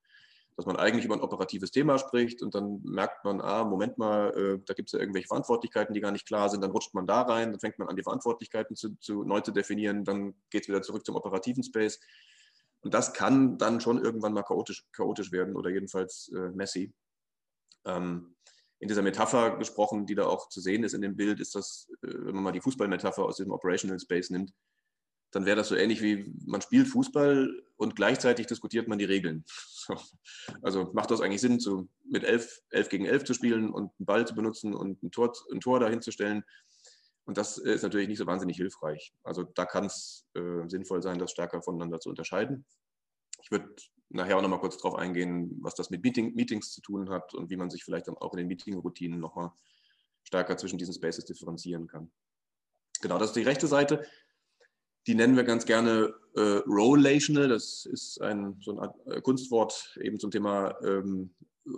Dass 0.55 0.65
man 0.65 0.77
eigentlich 0.77 1.03
über 1.03 1.15
ein 1.15 1.21
operatives 1.21 1.71
Thema 1.71 1.97
spricht 1.97 2.41
und 2.41 2.53
dann 2.55 2.81
merkt 2.83 3.25
man, 3.25 3.41
ah, 3.41 3.63
Moment 3.63 3.97
mal, 3.97 4.29
äh, 4.37 4.59
da 4.65 4.73
gibt 4.73 4.89
es 4.89 4.93
ja 4.93 4.99
irgendwelche 4.99 5.27
Verantwortlichkeiten, 5.27 5.93
die 5.93 5.99
gar 5.99 6.11
nicht 6.11 6.27
klar 6.27 6.49
sind, 6.49 6.61
dann 6.61 6.71
rutscht 6.71 6.93
man 6.93 7.07
da 7.07 7.23
rein, 7.23 7.51
dann 7.51 7.59
fängt 7.59 7.79
man 7.79 7.89
an, 7.89 7.95
die 7.95 8.03
Verantwortlichkeiten 8.03 8.75
zu, 8.75 8.95
zu 8.99 9.23
neu 9.23 9.41
zu 9.41 9.51
definieren, 9.51 10.05
dann 10.05 10.35
geht 10.51 10.63
es 10.63 10.67
wieder 10.69 10.83
zurück 10.83 11.05
zum 11.05 11.15
operativen 11.15 11.63
Space. 11.63 11.99
Und 12.81 12.93
das 12.93 13.13
kann 13.13 13.57
dann 13.57 13.81
schon 13.81 14.03
irgendwann 14.03 14.33
mal 14.33 14.43
chaotisch, 14.43 14.85
chaotisch 14.91 15.31
werden 15.31 15.55
oder 15.55 15.69
jedenfalls 15.69 16.31
äh, 16.35 16.49
messy. 16.51 16.93
Ähm, 17.85 18.32
in 18.83 18.89
dieser 18.89 19.01
Metapher 19.01 19.57
gesprochen, 19.57 20.05
die 20.05 20.13
da 20.13 20.25
auch 20.25 20.49
zu 20.49 20.59
sehen 20.59 20.83
ist 20.83 20.93
in 20.93 21.01
dem 21.01 21.15
Bild, 21.15 21.39
ist 21.39 21.55
das, 21.55 21.89
äh, 22.03 22.07
wenn 22.07 22.35
man 22.35 22.43
mal 22.43 22.51
die 22.51 22.61
Fußballmetapher 22.61 23.23
aus 23.23 23.37
dem 23.37 23.51
Operational 23.51 23.99
Space 23.99 24.29
nimmt, 24.29 24.53
dann 25.31 25.45
wäre 25.45 25.55
das 25.55 25.69
so 25.69 25.75
ähnlich 25.75 26.01
wie 26.01 26.31
man 26.45 26.61
spielt 26.61 26.87
Fußball 26.89 27.63
und 27.77 27.95
gleichzeitig 27.95 28.45
diskutiert 28.45 28.87
man 28.87 28.99
die 28.99 29.05
Regeln. 29.05 29.45
Also 30.61 30.91
macht 30.93 31.11
das 31.11 31.21
eigentlich 31.21 31.41
Sinn, 31.41 31.59
so 31.59 31.87
mit 32.09 32.23
elf, 32.23 32.61
elf 32.69 32.89
gegen 32.89 33.05
elf 33.05 33.23
zu 33.23 33.33
spielen 33.33 33.69
und 33.71 33.91
einen 33.97 34.05
Ball 34.05 34.25
zu 34.25 34.33
benutzen 34.33 34.73
und 34.73 35.01
ein 35.03 35.11
Tor, 35.11 35.33
ein 35.51 35.59
Tor 35.59 35.79
dahin 35.79 36.01
zu 36.01 36.11
stellen. 36.11 36.43
Und 37.25 37.37
das 37.37 37.57
ist 37.57 37.83
natürlich 37.83 38.07
nicht 38.07 38.17
so 38.17 38.25
wahnsinnig 38.25 38.57
hilfreich. 38.57 39.13
Also 39.23 39.43
da 39.43 39.65
kann 39.65 39.85
es 39.85 40.25
äh, 40.35 40.67
sinnvoll 40.67 41.01
sein, 41.01 41.19
das 41.19 41.31
stärker 41.31 41.61
voneinander 41.61 41.99
zu 41.99 42.09
unterscheiden. 42.09 42.65
Ich 43.41 43.51
würde 43.51 43.73
nachher 44.13 44.37
auch 44.37 44.41
noch 44.41 44.49
mal 44.49 44.59
kurz 44.59 44.77
darauf 44.77 44.95
eingehen, 44.95 45.57
was 45.61 45.75
das 45.75 45.89
mit 45.89 46.03
Meeting, 46.03 46.33
Meetings 46.35 46.71
zu 46.71 46.81
tun 46.81 47.09
hat 47.09 47.33
und 47.33 47.49
wie 47.49 47.57
man 47.57 47.69
sich 47.69 47.83
vielleicht 47.83 48.07
dann 48.07 48.17
auch 48.17 48.33
in 48.33 48.37
den 48.37 48.47
Meeting-Routinen 48.47 49.19
noch 49.19 49.35
mal 49.35 49.53
stärker 50.23 50.57
zwischen 50.57 50.77
diesen 50.77 50.93
Spaces 50.93 51.25
differenzieren 51.25 51.87
kann. 51.87 52.11
Genau, 53.01 53.17
das 53.17 53.29
ist 53.29 53.35
die 53.35 53.43
rechte 53.43 53.67
Seite. 53.67 54.05
Die 55.07 55.15
nennen 55.15 55.35
wir 55.35 55.43
ganz 55.43 55.65
gerne 55.65 56.13
äh, 56.35 56.61
Relational. 56.65 57.49
Das 57.49 57.85
ist 57.85 58.21
ein, 58.21 58.57
so 58.61 58.79
ein 58.79 58.89
äh, 59.07 59.21
Kunstwort 59.21 59.97
eben 60.01 60.19
zum 60.19 60.31
Thema 60.31 60.77
ähm, 60.83 61.35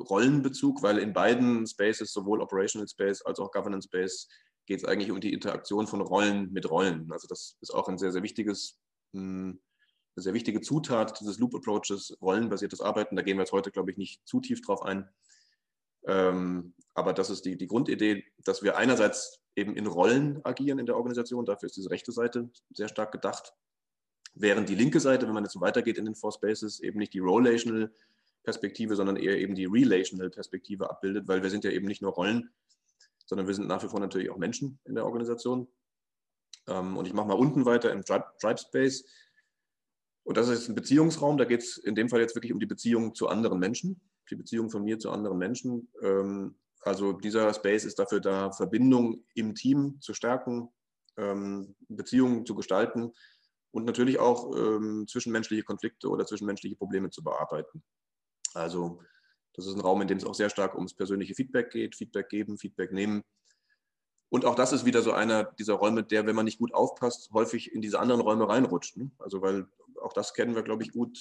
Rollenbezug, 0.10 0.84
weil 0.84 1.00
in 1.00 1.14
beiden 1.14 1.66
Spaces, 1.66 2.12
sowohl 2.14 2.42
Operational 2.42 2.88
Space 2.88 3.22
als 3.22 3.40
auch 3.40 3.52
Governance 3.52 3.88
Space, 3.88 4.28
geht 4.68 4.80
es 4.80 4.86
eigentlich 4.86 5.12
um 5.12 5.20
die 5.20 5.34
Interaktion 5.34 5.88
von 5.88 6.02
Rollen 6.02 6.52
mit 6.52 6.70
Rollen. 6.70 7.12
Also 7.12 7.28
das 7.28 7.58
ist 7.62 7.74
auch 7.74 7.88
ein 7.88 7.98
sehr, 7.98 8.12
sehr 8.12 8.24
wichtiges 8.24 8.80
mh, 9.14 9.22
hm, 9.22 9.62
eine 10.16 10.24
sehr 10.24 10.34
wichtige 10.34 10.62
Zutat 10.62 11.20
dieses 11.20 11.40
Loop 11.40 11.56
Approaches, 11.56 12.18
rollenbasiertes 12.22 12.82
Arbeiten. 12.82 13.16
Da 13.16 13.22
gehen 13.22 13.38
wir 13.38 13.44
jetzt 13.44 13.52
heute, 13.52 13.72
glaube 13.72 13.92
ich, 13.92 13.98
nicht 13.98 14.26
zu 14.28 14.40
tief 14.40 14.62
drauf 14.62 14.82
ein. 14.82 15.10
Ähm, 16.08 16.74
aber 16.94 17.14
das 17.14 17.30
ist 17.30 17.46
die, 17.46 17.58
die 17.58 17.68
Grundidee, 17.68 18.24
dass 18.44 18.64
wir 18.64 18.78
einerseits 18.78 19.42
eben 19.56 19.76
in 19.76 19.88
Rollen 19.88 20.44
agieren 20.46 20.80
in 20.80 20.86
der 20.86 20.96
Organisation. 20.96 21.46
Dafür 21.46 21.68
ist 21.68 21.76
diese 21.76 21.90
rechte 21.90 22.12
Seite 22.12 22.50
sehr 22.74 22.88
stark 22.88 23.12
gedacht. 23.12 23.54
Während 24.34 24.70
die 24.70 24.76
linke 24.76 25.00
Seite, 25.00 25.28
wenn 25.28 25.34
man 25.34 25.44
jetzt 25.44 25.60
weitergeht 25.60 25.98
in 25.98 26.06
den 26.06 26.16
Four 26.16 26.32
Spaces, 26.32 26.80
eben 26.80 27.00
nicht 27.00 27.14
die 27.14 27.20
Relational 27.20 27.94
Perspektive, 28.44 28.96
sondern 28.96 29.18
eher 29.18 29.38
eben 29.38 29.56
die 29.56 29.66
Relational 29.66 30.30
Perspektive 30.30 30.90
abbildet, 30.90 31.28
weil 31.28 31.42
wir 31.42 31.50
sind 31.50 31.64
ja 31.64 31.72
eben 31.72 31.88
nicht 31.88 32.02
nur 32.02 32.12
Rollen, 32.12 32.54
sondern 33.26 33.48
wir 33.48 33.54
sind 33.56 33.68
nach 33.68 33.84
wie 33.84 33.88
vor 33.88 34.00
natürlich 34.00 34.30
auch 34.30 34.38
Menschen 34.38 34.80
in 34.86 34.96
der 34.96 35.06
Organisation. 35.06 35.68
Ähm, 36.68 36.96
und 36.96 37.08
ich 37.08 37.14
mache 37.14 37.28
mal 37.28 37.34
unten 37.34 37.66
weiter 37.66 37.92
im 37.92 38.06
Tribe 38.06 38.58
Space 38.58 39.06
und 40.26 40.38
das 40.38 40.50
ist 40.50 40.68
ein 40.68 40.76
Beziehungsraum, 40.76 41.38
da 41.38 41.46
geht 41.46 41.62
es 41.62 41.78
in 41.78 41.94
dem 41.94 42.10
Fall 42.10 42.20
jetzt 42.20 42.36
wirklich 42.36 42.52
um 42.52 42.60
die 42.60 42.66
Beziehung 42.66 43.14
zu 43.14 43.28
anderen 43.28 43.60
Menschen, 43.60 44.02
die 44.30 44.36
Beziehung 44.36 44.72
von 44.72 44.84
mir 44.84 44.98
zu 44.98 45.12
anderen 45.12 45.38
Menschen. 45.38 45.88
Ähm, 46.02 46.56
also 46.82 47.14
dieser 47.14 47.54
Space 47.54 47.86
ist 47.86 48.00
dafür 48.00 48.20
da, 48.20 48.52
Verbindung 48.52 49.24
im 49.36 49.54
Team 49.54 50.02
zu 50.02 50.16
stärken, 50.16 50.70
ähm, 51.18 51.76
Beziehungen 51.90 52.44
zu 52.44 52.56
gestalten 52.56 53.14
und 53.70 53.86
natürlich 53.86 54.18
auch 54.18 54.56
ähm, 54.56 55.06
zwischenmenschliche 55.08 55.64
Konflikte 55.64 56.10
oder 56.10 56.26
zwischenmenschliche 56.26 56.76
Probleme 56.76 57.12
zu 57.12 57.24
bearbeiten. 57.24 57.84
Also 58.56 59.02
das 59.54 59.68
ist 59.68 59.76
ein 59.76 59.82
Raum, 59.82 60.02
in 60.02 60.08
dem 60.08 60.18
es 60.18 60.26
auch 60.26 60.34
sehr 60.34 60.50
stark 60.50 60.74
ums 60.74 60.96
persönliche 60.96 61.36
Feedback 61.36 61.70
geht, 61.70 61.96
Feedback 61.96 62.30
geben, 62.30 62.58
Feedback 62.58 62.92
nehmen. 62.92 63.24
Und 64.30 64.44
auch 64.44 64.56
das 64.56 64.74
ist 64.74 64.86
wieder 64.86 65.04
so 65.04 65.12
einer 65.12 65.44
dieser 65.44 65.76
Räume, 65.76 66.04
der, 66.04 66.26
wenn 66.26 66.36
man 66.36 66.46
nicht 66.46 66.58
gut 66.58 66.74
aufpasst, 66.74 67.30
häufig 67.32 67.72
in 67.74 67.82
diese 67.82 68.00
anderen 68.00 68.22
Räume 68.22 68.50
reinrutscht. 68.50 68.98
Ne? 68.98 69.12
Also 69.20 69.44
weil 69.44 69.68
auch 70.06 70.14
das 70.14 70.33
kennen 70.33 70.56
wir, 70.56 70.64
glaube 70.64 70.83
ich, 70.83 70.92
gut. 70.92 71.18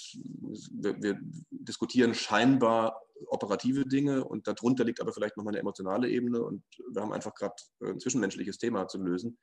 Wir, 0.70 1.02
wir, 1.02 1.18
diskutieren 1.50 2.14
scheinbar 2.14 3.00
operative 3.28 3.86
Dinge 3.86 4.22
und 4.22 4.46
darunter 4.46 4.84
liegt 4.84 5.00
aber 5.00 5.12
vielleicht 5.12 5.36
nochmal 5.38 5.54
eine 5.54 5.60
emotionale 5.60 6.10
Ebene 6.10 6.42
und 6.42 6.62
wir 6.92 7.00
haben 7.00 7.12
einfach 7.12 7.34
gerade 7.34 7.54
ein 7.80 7.98
zwischenmenschliches 7.98 8.58
Thema 8.58 8.86
zu 8.86 8.98
lösen. 8.98 9.38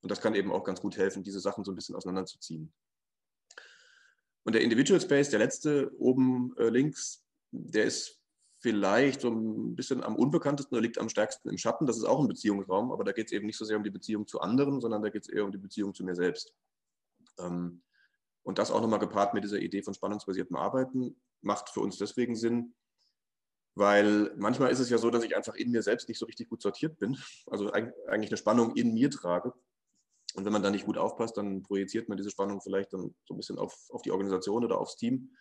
Und 0.00 0.10
das 0.10 0.22
kann 0.22 0.34
eben 0.34 0.50
auch 0.50 0.64
ganz 0.64 0.80
gut 0.80 0.96
helfen, 0.96 1.22
diese 1.22 1.40
Sachen 1.40 1.64
so 1.64 1.72
ein 1.72 1.74
bisschen 1.74 1.94
auseinanderzuziehen. 1.94 2.72
Und 4.44 4.54
der 4.54 4.62
Individual 4.62 5.00
Space, 5.00 5.28
der 5.28 5.40
letzte 5.40 5.92
oben 5.98 6.56
äh, 6.56 6.70
links, 6.70 7.26
der 7.50 7.84
ist 7.84 8.22
vielleicht 8.60 9.20
so 9.20 9.28
ein 9.28 9.76
bisschen 9.76 10.02
am 10.02 10.16
unbekanntesten 10.16 10.74
oder 10.74 10.82
liegt 10.82 10.98
am 10.98 11.10
stärksten 11.10 11.50
im 11.50 11.58
Schatten. 11.58 11.86
Das 11.86 11.98
ist 11.98 12.04
auch 12.04 12.20
ein 12.20 12.28
Beziehungsraum, 12.28 12.90
aber 12.90 13.04
da 13.04 13.12
geht 13.12 13.26
es 13.26 13.32
eben 13.32 13.46
nicht 13.46 13.58
so 13.58 13.66
sehr 13.66 13.76
um 13.76 13.84
die 13.84 13.90
Beziehung 13.90 14.26
zu 14.26 14.40
anderen, 14.40 14.80
sondern 14.80 15.02
da 15.02 15.10
geht 15.10 15.22
es 15.22 15.28
eher 15.28 15.44
um 15.44 15.52
die 15.52 15.58
Beziehung 15.58 15.94
zu 15.94 16.04
mir 16.04 16.14
selbst. 16.14 16.54
Ähm, 17.38 17.82
und 18.42 18.58
das 18.58 18.70
auch 18.70 18.80
nochmal 18.80 18.98
gepaart 18.98 19.34
mit 19.34 19.44
dieser 19.44 19.58
Idee 19.58 19.82
von 19.82 19.94
spannungsbasiertem 19.94 20.56
Arbeiten 20.56 21.20
macht 21.42 21.70
für 21.70 21.80
uns 21.80 21.98
deswegen 21.98 22.36
Sinn, 22.36 22.74
weil 23.74 24.34
manchmal 24.36 24.70
ist 24.70 24.80
es 24.80 24.90
ja 24.90 24.98
so, 24.98 25.10
dass 25.10 25.24
ich 25.24 25.36
einfach 25.36 25.54
in 25.54 25.70
mir 25.70 25.82
selbst 25.82 26.08
nicht 26.08 26.18
so 26.18 26.26
richtig 26.26 26.48
gut 26.48 26.62
sortiert 26.62 26.98
bin, 26.98 27.16
also 27.46 27.70
eigentlich 27.72 28.30
eine 28.30 28.36
Spannung 28.36 28.74
in 28.76 28.94
mir 28.94 29.10
trage. 29.10 29.52
Und 30.34 30.44
wenn 30.44 30.52
man 30.52 30.62
da 30.62 30.70
nicht 30.70 30.86
gut 30.86 30.96
aufpasst, 30.96 31.36
dann 31.36 31.62
projiziert 31.62 32.08
man 32.08 32.16
diese 32.16 32.30
Spannung 32.30 32.60
vielleicht 32.60 32.92
dann 32.92 33.14
so 33.24 33.34
ein 33.34 33.36
bisschen 33.36 33.58
auf, 33.58 33.76
auf 33.90 34.02
die 34.02 34.12
Organisation 34.12 34.64
oder 34.64 34.78
aufs 34.78 34.96
Team. 34.96 35.34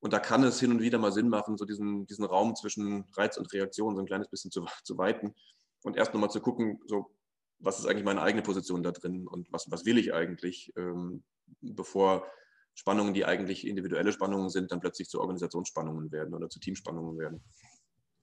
Und 0.00 0.12
da 0.12 0.18
kann 0.18 0.44
es 0.44 0.60
hin 0.60 0.70
und 0.70 0.82
wieder 0.82 0.98
mal 0.98 1.12
Sinn 1.12 1.30
machen, 1.30 1.56
so 1.56 1.64
diesen, 1.64 2.06
diesen 2.06 2.26
Raum 2.26 2.54
zwischen 2.54 3.04
Reiz 3.14 3.38
und 3.38 3.50
Reaktion 3.54 3.96
so 3.96 4.02
ein 4.02 4.06
kleines 4.06 4.28
bisschen 4.28 4.50
zu, 4.50 4.66
zu 4.82 4.98
weiten 4.98 5.34
und 5.82 5.96
erst 5.96 6.12
nochmal 6.12 6.30
zu 6.30 6.40
gucken, 6.40 6.80
so 6.86 7.14
was 7.58 7.78
ist 7.78 7.86
eigentlich 7.86 8.04
meine 8.04 8.22
eigene 8.22 8.42
Position 8.42 8.82
da 8.82 8.92
drin 8.92 9.26
und 9.26 9.50
was, 9.52 9.70
was 9.70 9.84
will 9.84 9.96
ich 9.96 10.12
eigentlich, 10.12 10.72
ähm, 10.76 11.24
bevor 11.60 12.26
Spannungen, 12.74 13.14
die 13.14 13.24
eigentlich 13.24 13.66
individuelle 13.66 14.12
Spannungen 14.12 14.50
sind, 14.50 14.72
dann 14.72 14.80
plötzlich 14.80 15.08
zu 15.08 15.20
Organisationsspannungen 15.20 16.10
werden 16.10 16.34
oder 16.34 16.48
zu 16.48 16.58
Teamspannungen 16.58 17.18
werden. 17.18 17.42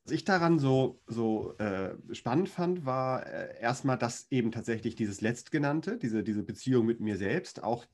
Was 0.04 0.14
ich 0.14 0.26
daran 0.26 0.58
so, 0.58 1.00
so 1.06 1.56
äh, 1.58 1.96
spannend 2.12 2.50
fand, 2.50 2.86
war 2.86 3.26
äh, 3.26 3.60
erstmal, 3.62 3.98
dass 3.98 4.28
eben 4.32 4.52
tatsächlich 4.52 4.96
dieses 4.96 5.22
Letztgenannte, 5.22 5.98
diese, 5.98 6.24
diese 6.24 6.44
Beziehung 6.44 6.86
mit 6.86 7.00
mir 7.00 7.18
selbst, 7.18 7.64
auch 7.64 7.86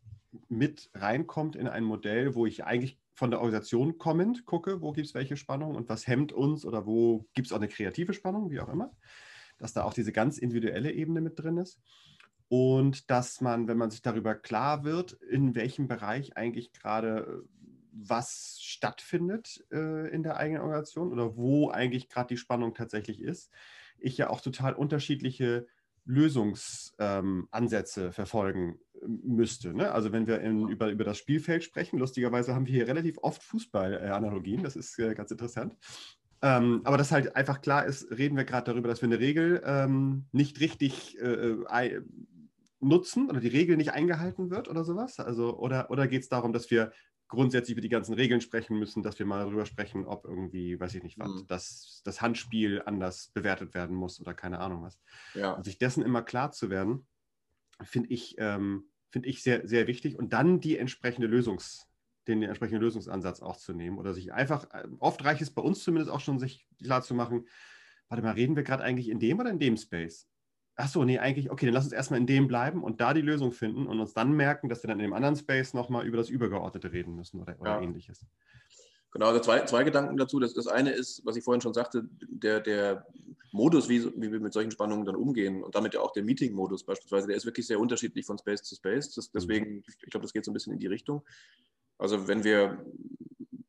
mit 0.48 0.90
reinkommt 0.94 1.56
in 1.56 1.68
ein 1.68 1.84
Modell, 1.84 2.34
wo 2.34 2.46
ich 2.46 2.64
eigentlich 2.64 3.00
von 3.14 3.32
der 3.32 3.40
Organisation 3.40 3.98
kommend 3.98 4.46
gucke, 4.46 4.82
wo 4.82 4.94
gibt 4.94 5.08
es 5.08 5.16
welche 5.16 5.38
Spannung 5.38 5.76
und 5.76 5.90
was 5.90 6.08
hemmt 6.08 6.32
uns 6.32 6.66
oder 6.66 6.86
wo 6.86 7.28
gibt 7.34 7.48
es 7.48 7.52
auch 7.52 7.58
eine 7.58 7.68
kreative 7.68 8.14
Spannung, 8.14 8.52
wie 8.52 8.60
auch 8.60 8.70
immer. 8.70 8.96
Dass 9.58 9.74
da 9.74 9.84
auch 9.84 9.94
diese 9.94 10.12
ganz 10.12 10.38
individuelle 10.38 10.92
Ebene 10.92 11.20
mit 11.20 11.40
drin 11.40 11.58
ist. 11.58 11.82
Und 12.50 13.12
dass 13.12 13.42
man, 13.42 13.68
wenn 13.68 13.78
man 13.78 13.92
sich 13.92 14.02
darüber 14.02 14.34
klar 14.34 14.84
wird, 14.84 15.14
in 15.14 15.54
welchem 15.56 15.88
Bereich 15.88 16.36
eigentlich 16.38 16.72
gerade 16.72 17.20
äh, 17.20 17.42
was 17.92 18.58
stattfindet 18.62 19.66
äh, 19.72 20.10
in 20.10 20.24
der 20.24 20.38
eigenen 20.38 20.62
Organisation 20.62 21.12
oder 21.12 21.36
wo 21.36 21.70
eigentlich 21.70 22.10
gerade 22.10 22.28
die 22.28 22.38
Spannung 22.38 22.74
tatsächlich 22.74 23.22
ist, 23.22 23.52
ich 24.00 24.18
ja 24.18 24.30
auch 24.30 24.42
total 24.42 24.74
unterschiedliche 24.74 25.68
Lösungsansätze 26.06 28.06
ähm, 28.06 28.14
verfolgen 28.14 28.80
äh, 28.94 29.08
müsste. 29.08 29.74
Ne? 29.74 29.92
Also 29.92 30.14
wenn 30.14 30.28
wir 30.28 30.42
in, 30.42 30.70
über, 30.70 30.90
über 30.90 31.04
das 31.04 31.18
Spielfeld 31.18 31.64
sprechen, 31.64 32.00
lustigerweise 32.00 32.56
haben 32.56 32.66
wir 32.66 32.74
hier 32.74 32.88
relativ 32.88 33.18
oft 33.22 33.44
Fußball-Analogien, 33.44 34.64
das 34.64 34.76
ist 34.76 34.98
äh, 35.00 35.14
ganz 35.16 35.32
interessant. 35.32 35.76
Ähm, 36.42 36.82
aber 36.84 36.98
dass 36.98 37.12
halt 37.12 37.36
einfach 37.36 37.62
klar 37.62 37.86
ist, 37.86 38.12
reden 38.12 38.38
wir 38.38 38.46
gerade 38.46 38.72
darüber, 38.72 38.88
dass 38.88 39.02
wir 39.02 39.08
eine 39.08 39.20
Regel 39.20 39.62
ähm, 39.66 40.26
nicht 40.32 40.60
richtig 40.60 41.20
äh, 41.20 41.26
äh 41.26 42.02
nutzen 42.80 43.30
oder 43.30 43.40
die 43.40 43.48
Regel 43.48 43.78
nicht 43.78 43.92
eingehalten 43.92 44.50
wird 44.50 44.68
oder 44.68 44.84
sowas? 44.84 45.20
Also, 45.20 45.58
oder 45.58 45.90
oder 45.90 46.08
geht 46.08 46.24
es 46.24 46.30
darum, 46.30 46.54
dass 46.54 46.70
wir 46.72 46.92
grundsätzlich 47.28 47.74
über 47.74 47.82
die 47.82 47.90
ganzen 47.90 48.14
Regeln 48.14 48.42
sprechen 48.42 48.80
müssen, 48.80 49.04
dass 49.04 49.20
wir 49.20 49.26
mal 49.26 49.44
darüber 49.44 49.66
sprechen, 49.66 50.06
ob 50.06 50.26
irgendwie, 50.26 50.80
weiß 50.80 50.96
ich 50.96 51.04
nicht 51.04 51.20
was, 51.20 51.32
mhm. 51.32 51.48
dass 51.48 52.02
das 52.06 52.22
Handspiel 52.22 52.82
anders 52.86 53.32
bewertet 53.34 53.74
werden 53.74 53.96
muss 53.96 54.20
oder 54.22 54.34
keine 54.34 54.60
Ahnung 54.60 54.84
was. 54.84 55.00
Ja. 55.34 55.54
Und 55.54 55.66
sich 55.66 55.78
dessen 55.78 56.04
immer 56.04 56.22
klar 56.22 56.52
zu 56.52 56.70
werden, 56.70 57.06
finde 57.82 58.10
ich, 58.10 58.36
ähm, 58.38 58.90
find 59.12 59.26
ich 59.26 59.44
sehr, 59.44 59.68
sehr 59.68 59.88
wichtig. 59.88 60.18
Und 60.18 60.34
dann 60.34 60.60
die 60.60 60.78
entsprechende 60.78 61.28
Lösungs, 61.28 61.88
den 62.28 62.44
entsprechenden 62.44 62.82
Lösungsansatz 62.82 63.42
auch 63.42 63.58
zu 63.58 63.74
nehmen 63.74 63.98
oder 63.98 64.14
sich 64.14 64.32
einfach, 64.34 64.72
äh, 64.74 64.88
oft 65.00 65.24
reicht 65.24 65.42
es 65.42 65.52
bei 65.52 65.62
uns 65.62 65.84
zumindest 65.84 66.12
auch 66.12 66.22
schon, 66.22 66.40
sich 66.40 66.66
klar 66.82 67.02
zu 67.02 67.14
machen, 67.14 67.48
warte 68.08 68.24
mal, 68.24 68.32
reden 68.32 68.56
wir 68.56 68.64
gerade 68.64 68.84
eigentlich 68.84 69.10
in 69.10 69.20
dem 69.20 69.40
oder 69.40 69.50
in 69.50 69.60
dem 69.60 69.76
Space? 69.76 70.30
Ach 70.78 70.88
so, 70.88 71.04
nee, 71.04 71.18
eigentlich, 71.18 71.52
okay, 71.52 71.66
dann 71.66 71.74
lass 71.74 71.86
uns 71.86 71.94
erstmal 71.94 72.20
in 72.20 72.28
dem 72.28 72.48
bleiben 72.48 72.84
und 72.84 73.02
da 73.02 73.14
die 73.14 73.22
Lösung 73.22 73.52
finden 73.52 73.88
und 73.88 74.00
uns 74.00 74.14
dann 74.14 74.32
merken, 74.32 74.70
dass 74.70 74.84
wir 74.84 74.88
dann 74.88 75.00
in 75.00 75.06
dem 75.06 75.14
anderen 75.14 75.36
Space 75.36 75.74
nochmal 75.74 76.06
über 76.06 76.18
das 76.18 76.30
Übergeordnete 76.30 76.94
reden 76.94 77.16
müssen 77.16 77.42
oder, 77.42 77.60
oder 77.60 77.72
ja. 77.72 77.82
ähnliches. 77.82 78.26
Genau, 79.12 79.28
also 79.28 79.40
zwei, 79.40 79.66
zwei 79.66 79.84
Gedanken 79.84 80.18
dazu. 80.18 80.40
Das, 80.40 80.54
das 80.54 80.68
eine 80.68 80.92
ist, 80.92 81.26
was 81.26 81.36
ich 81.36 81.44
vorhin 81.44 81.62
schon 81.62 81.74
sagte, 81.74 82.08
der, 82.22 82.60
der 82.60 83.08
Modus, 83.52 83.90
wie, 83.90 84.06
wie 84.06 84.32
wir 84.32 84.40
mit 84.40 84.54
solchen 84.54 84.70
Spannungen 84.70 85.06
dann 85.06 85.16
umgehen 85.16 85.64
und 85.64 85.74
damit 85.74 85.96
ja 85.96 86.02
auch 86.02 86.12
der 86.12 86.24
Meeting-Modus 86.24 86.84
beispielsweise, 86.84 87.28
der 87.28 87.38
ist 87.38 87.46
wirklich 87.46 87.66
sehr 87.66 87.80
unterschiedlich 87.80 88.26
von 88.26 88.38
Space 88.38 88.62
zu 88.62 88.76
Space. 88.76 89.16
Das, 89.16 89.32
deswegen, 89.32 89.84
ich 89.88 90.12
glaube, 90.12 90.24
das 90.24 90.34
geht 90.34 90.46
so 90.46 90.52
ein 90.52 90.54
bisschen 90.54 90.74
in 90.74 90.80
die 90.80 90.88
Richtung. 90.88 91.24
Also 91.98 92.28
wenn 92.28 92.44
wir 92.44 92.86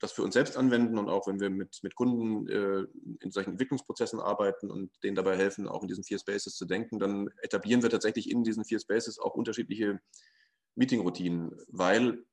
das 0.00 0.12
für 0.12 0.22
uns 0.22 0.34
selbst 0.34 0.56
anwenden 0.56 0.98
und 0.98 1.08
auch 1.08 1.26
wenn 1.26 1.40
wir 1.40 1.50
mit, 1.50 1.80
mit 1.82 1.94
Kunden 1.94 2.48
äh, 2.48 2.86
in 3.20 3.30
solchen 3.30 3.52
Entwicklungsprozessen 3.52 4.20
arbeiten 4.20 4.70
und 4.70 4.90
denen 5.02 5.16
dabei 5.16 5.36
helfen, 5.36 5.66
auch 5.66 5.82
in 5.82 5.88
diesen 5.88 6.04
vier 6.04 6.18
Spaces 6.18 6.54
zu 6.54 6.66
denken, 6.66 6.98
dann 6.98 7.28
etablieren 7.42 7.82
wir 7.82 7.90
tatsächlich 7.90 8.30
in 8.30 8.44
diesen 8.44 8.64
vier 8.64 8.78
Spaces 8.78 9.18
auch 9.18 9.34
unterschiedliche 9.34 10.00
Meeting-Routinen, 10.76 11.56
weil 11.68 12.24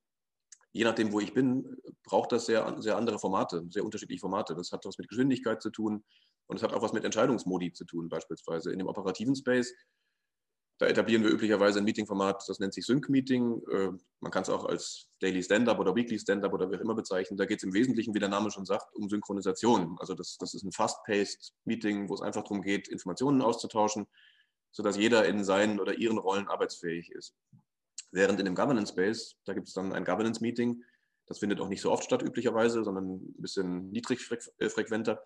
je 0.72 0.84
nachdem, 0.84 1.12
wo 1.12 1.20
ich 1.20 1.34
bin, 1.34 1.76
braucht 2.04 2.32
das 2.32 2.46
sehr, 2.46 2.76
sehr 2.80 2.96
andere 2.96 3.18
Formate, 3.18 3.64
sehr 3.70 3.84
unterschiedliche 3.84 4.20
Formate. 4.20 4.54
Das 4.54 4.72
hat 4.72 4.84
was 4.84 4.98
mit 4.98 5.08
Geschwindigkeit 5.08 5.62
zu 5.62 5.70
tun 5.70 6.04
und 6.46 6.56
es 6.56 6.62
hat 6.62 6.72
auch 6.72 6.82
was 6.82 6.92
mit 6.92 7.04
Entscheidungsmodi 7.04 7.72
zu 7.72 7.84
tun, 7.84 8.08
beispielsweise. 8.08 8.72
In 8.72 8.78
dem 8.78 8.86
operativen 8.86 9.34
Space 9.34 9.74
da 10.78 10.86
etablieren 10.86 11.22
wir 11.22 11.30
üblicherweise 11.30 11.78
ein 11.78 11.84
Meeting-Format, 11.84 12.44
das 12.48 12.58
nennt 12.58 12.74
sich 12.74 12.84
Sync-Meeting. 12.84 13.62
Äh, 13.70 13.90
man 14.20 14.30
kann 14.30 14.42
es 14.42 14.50
auch 14.50 14.66
als 14.66 15.08
Daily 15.20 15.42
Stand-up 15.42 15.78
oder 15.78 15.94
Weekly 15.94 16.18
Stand-up 16.18 16.52
oder 16.52 16.70
wie 16.70 16.76
auch 16.76 16.80
immer 16.80 16.94
bezeichnen. 16.94 17.38
Da 17.38 17.46
geht 17.46 17.58
es 17.58 17.64
im 17.64 17.72
Wesentlichen, 17.72 18.14
wie 18.14 18.18
der 18.18 18.28
Name 18.28 18.50
schon 18.50 18.66
sagt, 18.66 18.94
um 18.94 19.08
Synchronisation. 19.08 19.96
Also 19.98 20.14
das, 20.14 20.36
das 20.38 20.52
ist 20.52 20.64
ein 20.64 20.72
fast-paced 20.72 21.54
Meeting, 21.64 22.08
wo 22.10 22.14
es 22.14 22.20
einfach 22.20 22.42
darum 22.42 22.60
geht, 22.60 22.88
Informationen 22.88 23.40
auszutauschen, 23.40 24.06
sodass 24.70 24.98
jeder 24.98 25.24
in 25.26 25.44
seinen 25.44 25.80
oder 25.80 25.96
ihren 25.96 26.18
Rollen 26.18 26.48
arbeitsfähig 26.48 27.10
ist. 27.10 27.34
Während 28.12 28.38
in 28.38 28.44
dem 28.44 28.54
Governance 28.54 28.92
Space, 28.92 29.36
da 29.46 29.54
gibt 29.54 29.68
es 29.68 29.74
dann 29.74 29.92
ein 29.92 30.04
Governance-Meeting, 30.04 30.82
das 31.26 31.38
findet 31.38 31.60
auch 31.60 31.68
nicht 31.68 31.80
so 31.80 31.90
oft 31.90 32.04
statt 32.04 32.22
üblicherweise, 32.22 32.84
sondern 32.84 33.16
ein 33.16 33.34
bisschen 33.38 33.90
niedrigfrequenter. 33.90 35.22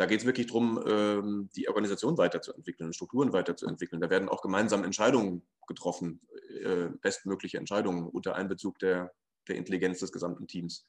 Da 0.00 0.06
geht 0.06 0.20
es 0.20 0.24
wirklich 0.24 0.46
darum, 0.46 0.82
ähm, 0.86 1.50
die 1.54 1.68
Organisation 1.68 2.16
weiterzuentwickeln, 2.16 2.94
Strukturen 2.94 3.34
weiterzuentwickeln. 3.34 4.00
Da 4.00 4.08
werden 4.08 4.30
auch 4.30 4.40
gemeinsam 4.40 4.82
Entscheidungen 4.82 5.46
getroffen, 5.66 6.22
äh, 6.64 6.86
bestmögliche 7.02 7.58
Entscheidungen 7.58 8.08
unter 8.08 8.34
Einbezug 8.34 8.78
der, 8.78 9.12
der 9.46 9.56
Intelligenz 9.56 9.98
des 9.98 10.10
gesamten 10.10 10.46
Teams. 10.46 10.86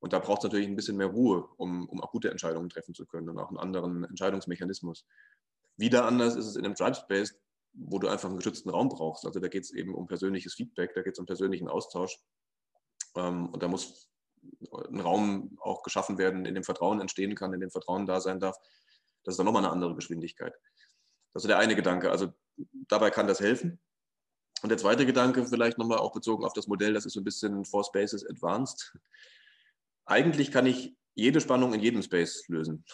Und 0.00 0.12
da 0.12 0.18
braucht 0.18 0.40
es 0.40 0.44
natürlich 0.44 0.68
ein 0.68 0.76
bisschen 0.76 0.98
mehr 0.98 1.06
Ruhe, 1.06 1.48
um, 1.56 1.88
um 1.88 2.02
auch 2.02 2.10
gute 2.10 2.30
Entscheidungen 2.30 2.68
treffen 2.68 2.94
zu 2.94 3.06
können 3.06 3.30
und 3.30 3.38
auch 3.38 3.48
einen 3.48 3.56
anderen 3.56 4.04
Entscheidungsmechanismus. 4.04 5.06
Wieder 5.78 6.04
anders 6.04 6.36
ist 6.36 6.44
es 6.44 6.56
in 6.56 6.66
einem 6.66 6.74
Tribe 6.74 6.96
Space, 6.96 7.34
wo 7.72 7.98
du 7.98 8.08
einfach 8.08 8.28
einen 8.28 8.36
geschützten 8.36 8.68
Raum 8.68 8.90
brauchst. 8.90 9.24
Also 9.24 9.40
da 9.40 9.48
geht 9.48 9.64
es 9.64 9.70
eben 9.70 9.94
um 9.94 10.06
persönliches 10.06 10.52
Feedback, 10.52 10.92
da 10.92 11.00
geht 11.00 11.14
es 11.14 11.18
um 11.18 11.24
persönlichen 11.24 11.68
Austausch. 11.68 12.18
Ähm, 13.16 13.48
und 13.48 13.62
da 13.62 13.68
muss 13.68 14.11
ein 14.88 15.00
Raum 15.00 15.58
auch 15.60 15.82
geschaffen 15.82 16.18
werden, 16.18 16.44
in 16.44 16.54
dem 16.54 16.64
Vertrauen 16.64 17.00
entstehen 17.00 17.34
kann, 17.34 17.52
in 17.52 17.60
dem 17.60 17.70
Vertrauen 17.70 18.06
da 18.06 18.20
sein 18.20 18.40
darf. 18.40 18.56
Das 19.24 19.34
ist 19.34 19.38
dann 19.38 19.46
nochmal 19.46 19.64
eine 19.64 19.72
andere 19.72 19.94
Geschwindigkeit. 19.94 20.54
Das 21.32 21.44
ist 21.44 21.48
der 21.48 21.58
eine 21.58 21.76
Gedanke. 21.76 22.10
Also 22.10 22.32
dabei 22.88 23.10
kann 23.10 23.26
das 23.26 23.40
helfen. 23.40 23.80
Und 24.62 24.68
der 24.68 24.78
zweite 24.78 25.06
Gedanke, 25.06 25.44
vielleicht 25.46 25.78
nochmal 25.78 25.98
auch 25.98 26.12
bezogen 26.12 26.44
auf 26.44 26.52
das 26.52 26.68
Modell, 26.68 26.94
das 26.94 27.06
ist 27.06 27.14
so 27.14 27.20
ein 27.20 27.24
bisschen 27.24 27.64
Four 27.64 27.84
Spaces 27.84 28.24
Advanced. 28.24 28.96
Eigentlich 30.04 30.52
kann 30.52 30.66
ich 30.66 30.96
jede 31.14 31.40
Spannung 31.40 31.74
in 31.74 31.80
jedem 31.80 32.02
Space 32.02 32.46
lösen. 32.48 32.84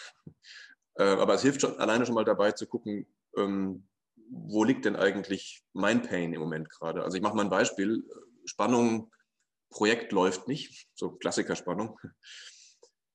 Äh, 0.95 1.05
aber 1.05 1.35
es 1.35 1.43
hilft 1.43 1.61
schon 1.61 1.79
alleine 1.79 2.07
schon 2.07 2.15
mal 2.15 2.25
dabei 2.25 2.53
zu 2.53 2.67
gucken, 2.67 3.07
ähm, 3.37 3.87
wo 4.31 4.65
liegt 4.65 4.85
denn 4.85 4.97
eigentlich 4.97 5.63
mein 5.73 6.03
Pain 6.03 6.33
im 6.33 6.41
Moment 6.41 6.69
gerade. 6.71 7.03
Also 7.03 7.17
ich 7.17 7.23
mache 7.23 7.37
mal 7.37 7.45
ein 7.45 7.51
Beispiel. 7.51 8.05
Spannung 8.45 9.11
Projekt 9.71 10.13
läuft 10.13 10.49
nicht, 10.49 10.89
so 10.95 11.11
Klassikerspannung. 11.11 11.99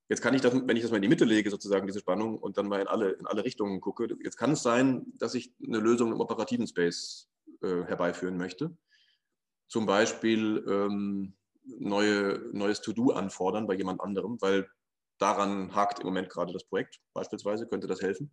Jetzt 0.09 0.21
kann 0.21 0.33
ich 0.33 0.41
das, 0.41 0.53
wenn 0.53 0.75
ich 0.75 0.83
das 0.83 0.91
mal 0.91 0.97
in 0.97 1.03
die 1.03 1.07
Mitte 1.07 1.25
lege, 1.25 1.49
sozusagen 1.49 1.87
diese 1.87 1.99
Spannung 1.99 2.37
und 2.37 2.57
dann 2.57 2.67
mal 2.67 2.81
in 2.81 2.87
alle, 2.87 3.11
in 3.11 3.25
alle 3.25 3.43
Richtungen 3.43 3.81
gucke, 3.81 4.07
jetzt 4.23 4.37
kann 4.37 4.51
es 4.51 4.61
sein, 4.61 5.05
dass 5.17 5.33
ich 5.33 5.53
eine 5.65 5.79
Lösung 5.79 6.11
im 6.11 6.19
operativen 6.19 6.67
Space 6.67 7.29
äh, 7.61 7.83
herbeiführen 7.85 8.37
möchte. 8.37 8.75
Zum 9.67 9.85
Beispiel 9.85 10.63
ähm, 10.67 11.33
neue, 11.65 12.49
neues 12.51 12.81
To-Do 12.81 13.11
anfordern 13.11 13.65
bei 13.65 13.73
jemand 13.75 14.01
anderem, 14.01 14.41
weil 14.41 14.69
daran 15.17 15.73
hakt 15.73 15.99
im 15.99 16.05
Moment 16.05 16.29
gerade 16.29 16.53
das 16.53 16.65
Projekt. 16.65 16.99
Beispielsweise 17.13 17.67
könnte 17.67 17.87
das 17.87 18.01
helfen. 18.01 18.31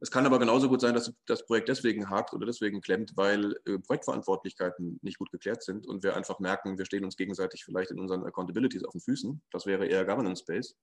Es 0.00 0.10
kann 0.10 0.26
aber 0.26 0.38
genauso 0.38 0.68
gut 0.68 0.80
sein, 0.80 0.94
dass 0.94 1.12
das 1.26 1.46
Projekt 1.46 1.68
deswegen 1.68 2.10
hakt 2.10 2.34
oder 2.34 2.46
deswegen 2.46 2.80
klemmt, 2.80 3.12
weil 3.16 3.52
äh, 3.66 3.78
Projektverantwortlichkeiten 3.78 4.98
nicht 5.02 5.18
gut 5.18 5.30
geklärt 5.30 5.62
sind 5.62 5.86
und 5.86 6.02
wir 6.02 6.16
einfach 6.16 6.38
merken, 6.38 6.78
wir 6.78 6.84
stehen 6.84 7.04
uns 7.04 7.16
gegenseitig 7.16 7.64
vielleicht 7.64 7.90
in 7.90 8.00
unseren 8.00 8.24
Accountabilities 8.24 8.84
auf 8.84 8.92
den 8.92 9.00
Füßen. 9.00 9.42
Das 9.50 9.66
wäre 9.66 9.86
eher 9.86 10.04
Governance 10.04 10.42
Space. 10.42 10.76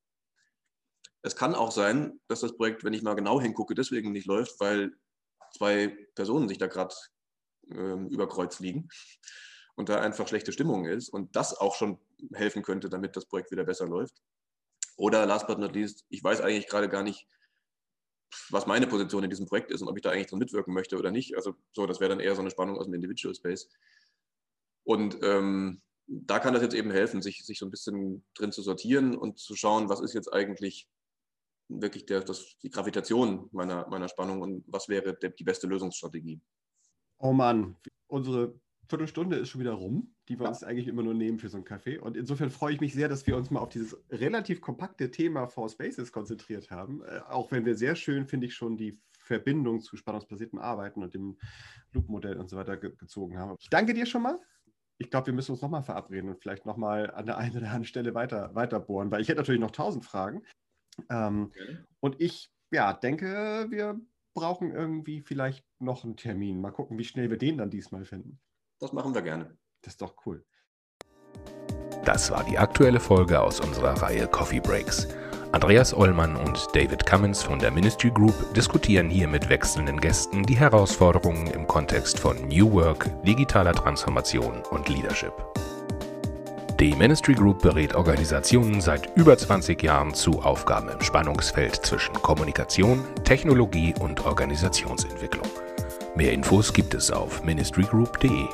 Es 1.21 1.35
kann 1.35 1.55
auch 1.55 1.71
sein, 1.71 2.19
dass 2.27 2.41
das 2.41 2.55
Projekt, 2.55 2.83
wenn 2.83 2.93
ich 2.93 3.01
mal 3.01 3.15
genau 3.15 3.39
hingucke, 3.39 3.75
deswegen 3.75 4.11
nicht 4.11 4.27
läuft, 4.27 4.59
weil 4.59 4.91
zwei 5.55 5.87
Personen 6.15 6.49
sich 6.49 6.57
da 6.57 6.67
gerade 6.67 6.95
äh, 7.69 8.07
über 8.09 8.27
Kreuz 8.27 8.59
liegen 8.59 8.89
und 9.75 9.89
da 9.89 10.01
einfach 10.01 10.27
schlechte 10.27 10.51
Stimmung 10.51 10.85
ist 10.85 11.09
und 11.09 11.35
das 11.35 11.57
auch 11.57 11.75
schon 11.75 11.99
helfen 12.33 12.63
könnte, 12.63 12.89
damit 12.89 13.15
das 13.15 13.25
Projekt 13.25 13.51
wieder 13.51 13.63
besser 13.63 13.87
läuft. 13.87 14.21
Oder 14.97 15.25
last 15.25 15.47
but 15.47 15.59
not 15.59 15.73
least, 15.73 16.05
ich 16.09 16.23
weiß 16.23 16.41
eigentlich 16.41 16.67
gerade 16.67 16.89
gar 16.89 17.03
nicht, 17.03 17.27
was 18.49 18.67
meine 18.67 18.87
Position 18.87 19.23
in 19.23 19.29
diesem 19.29 19.45
Projekt 19.45 19.71
ist 19.71 19.81
und 19.81 19.87
ob 19.87 19.97
ich 19.97 20.03
da 20.03 20.11
eigentlich 20.11 20.27
dran 20.27 20.39
mitwirken 20.39 20.73
möchte 20.73 20.97
oder 20.97 21.11
nicht. 21.11 21.35
Also 21.35 21.55
so, 21.71 21.85
das 21.85 21.99
wäre 21.99 22.09
dann 22.09 22.19
eher 22.19 22.35
so 22.35 22.41
eine 22.41 22.51
Spannung 22.51 22.77
aus 22.77 22.85
dem 22.85 22.93
Individual 22.93 23.35
Space. 23.35 23.69
Und 24.83 25.17
ähm, 25.21 25.81
da 26.07 26.39
kann 26.39 26.53
das 26.53 26.63
jetzt 26.63 26.75
eben 26.75 26.91
helfen, 26.91 27.21
sich, 27.21 27.45
sich 27.45 27.59
so 27.59 27.65
ein 27.65 27.71
bisschen 27.71 28.25
drin 28.33 28.51
zu 28.51 28.61
sortieren 28.61 29.15
und 29.15 29.39
zu 29.39 29.55
schauen, 29.55 29.89
was 29.89 30.01
ist 30.01 30.13
jetzt 30.13 30.31
eigentlich 30.33 30.89
wirklich 31.69 32.05
der, 32.05 32.21
das, 32.21 32.57
die 32.61 32.69
Gravitation 32.69 33.49
meiner, 33.51 33.87
meiner 33.87 34.09
Spannung 34.09 34.41
und 34.41 34.63
was 34.67 34.89
wäre 34.89 35.15
der, 35.15 35.29
die 35.29 35.43
beste 35.43 35.67
Lösungsstrategie. 35.67 36.41
Oh 37.19 37.31
Mann, 37.31 37.77
unsere 38.07 38.59
Viertelstunde 38.89 39.37
ist 39.37 39.49
schon 39.49 39.61
wieder 39.61 39.73
rum, 39.73 40.12
die 40.29 40.39
wir 40.39 40.43
ja. 40.43 40.49
uns 40.49 40.63
eigentlich 40.63 40.87
immer 40.87 41.03
nur 41.03 41.13
nehmen 41.13 41.39
für 41.39 41.49
so 41.49 41.57
einen 41.57 41.65
Kaffee. 41.65 41.97
Und 41.97 42.15
insofern 42.15 42.49
freue 42.49 42.73
ich 42.73 42.81
mich 42.81 42.93
sehr, 42.93 43.09
dass 43.09 43.27
wir 43.27 43.35
uns 43.35 43.51
mal 43.51 43.59
auf 43.59 43.69
dieses 43.69 43.97
relativ 44.09 44.61
kompakte 44.61 45.11
Thema 45.11 45.47
For 45.47 45.69
Spaces 45.69 46.11
konzentriert 46.11 46.71
haben. 46.71 47.03
Äh, 47.03 47.19
auch 47.29 47.51
wenn 47.51 47.65
wir 47.65 47.75
sehr 47.75 47.95
schön, 47.95 48.25
finde 48.25 48.47
ich, 48.47 48.55
schon 48.55 48.77
die 48.77 48.99
Verbindung 49.19 49.81
zu 49.81 49.97
spannungsbasiertem 49.97 50.59
Arbeiten 50.59 51.03
und 51.03 51.13
dem 51.13 51.37
Loop-Modell 51.91 52.37
und 52.37 52.49
so 52.49 52.57
weiter 52.57 52.77
ge 52.77 52.93
gezogen 52.95 53.37
haben. 53.37 53.55
Ich 53.59 53.69
danke 53.69 53.93
dir 53.93 54.05
schon 54.05 54.21
mal. 54.21 54.39
Ich 54.97 55.09
glaube, 55.09 55.27
wir 55.27 55.33
müssen 55.33 55.51
uns 55.51 55.61
nochmal 55.61 55.83
verabreden 55.83 56.29
und 56.29 56.39
vielleicht 56.39 56.65
nochmal 56.65 57.09
an 57.11 57.25
der 57.25 57.37
einen 57.37 57.57
oder 57.57 57.65
anderen 57.65 57.85
Stelle 57.85 58.13
weiter, 58.13 58.53
weiter 58.53 58.79
bohren, 58.79 59.11
weil 59.11 59.21
ich 59.21 59.27
hätte 59.27 59.39
natürlich 59.39 59.61
noch 59.61 59.71
tausend 59.71 60.05
Fragen. 60.05 60.43
Ähm, 61.09 61.45
okay. 61.45 61.77
Und 61.99 62.21
ich 62.21 62.51
ja, 62.71 62.93
denke, 62.93 63.67
wir 63.69 63.99
brauchen 64.33 64.71
irgendwie 64.71 65.21
vielleicht 65.21 65.65
noch 65.79 66.03
einen 66.03 66.17
Termin. 66.17 66.61
Mal 66.61 66.71
gucken, 66.71 66.97
wie 66.97 67.03
schnell 67.03 67.29
wir 67.29 67.37
den 67.37 67.57
dann 67.57 67.69
diesmal 67.69 68.05
finden. 68.05 68.39
Das 68.79 68.93
machen 68.93 69.13
wir 69.13 69.21
gerne. 69.21 69.57
Das 69.83 69.93
ist 69.93 70.01
doch 70.01 70.15
cool. 70.25 70.43
Das 72.05 72.31
war 72.31 72.43
die 72.43 72.57
aktuelle 72.57 72.99
Folge 72.99 73.39
aus 73.41 73.59
unserer 73.59 74.01
Reihe 74.01 74.27
Coffee 74.27 74.59
Breaks. 74.59 75.07
Andreas 75.51 75.93
Ollmann 75.93 76.35
und 76.35 76.67
David 76.73 77.05
Cummins 77.05 77.43
von 77.43 77.59
der 77.59 77.69
Ministry 77.69 78.09
Group 78.09 78.33
diskutieren 78.55 79.09
hier 79.09 79.27
mit 79.27 79.49
wechselnden 79.49 79.99
Gästen 79.99 80.43
die 80.43 80.57
Herausforderungen 80.57 81.47
im 81.47 81.67
Kontext 81.67 82.19
von 82.19 82.47
New 82.47 82.71
Work, 82.71 83.09
digitaler 83.23 83.73
Transformation 83.73 84.63
und 84.71 84.89
Leadership. 84.89 85.33
Die 86.79 86.95
Ministry 86.95 87.33
Group 87.33 87.61
berät 87.61 87.93
Organisationen 87.93 88.81
seit 88.81 89.15
über 89.15 89.37
20 89.37 89.83
Jahren 89.83 90.13
zu 90.13 90.41
Aufgaben 90.41 90.89
im 90.89 91.01
Spannungsfeld 91.01 91.75
zwischen 91.85 92.13
Kommunikation, 92.15 93.03
Technologie 93.23 93.93
und 93.99 94.25
Organisationsentwicklung. 94.25 95.47
Mehr 96.15 96.33
Infos 96.33 96.73
gibt 96.73 96.93
es 96.93 97.11
auf 97.11 97.43
ministrygroup.de. 97.43 98.47